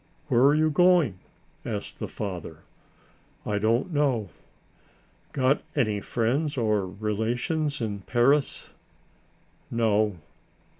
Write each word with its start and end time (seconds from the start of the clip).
"Where 0.29 0.41
are 0.45 0.55
you 0.55 0.71
going?" 0.71 1.19
asked 1.63 1.99
the 1.99 2.07
father. 2.07 2.61
"I 3.45 3.59
don't 3.59 3.93
know." 3.93 4.29
"Got 5.31 5.61
any 5.75 5.99
friends 6.01 6.57
or 6.57 6.87
relations 6.87 7.81
in 7.81 7.99
Paris?" 7.99 8.71
"No." 9.69 10.15